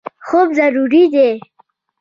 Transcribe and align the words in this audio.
خوب 0.27 0.47
ضروري 0.57 1.03
دی. 1.13 1.29